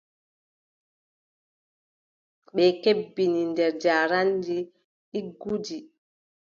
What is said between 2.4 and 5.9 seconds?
Ɓe kebbini nde njaareendi ɗiggundi.